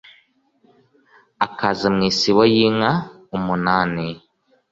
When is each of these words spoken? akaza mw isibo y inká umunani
akaza 1.45 1.87
mw 1.95 2.01
isibo 2.09 2.41
y 2.53 2.55
inká 2.65 2.91
umunani 3.37 4.07